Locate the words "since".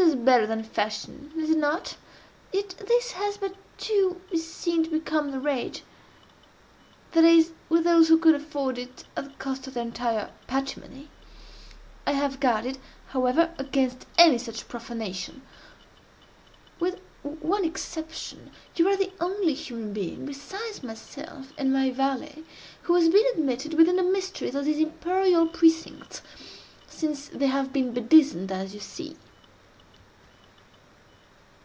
26.88-27.28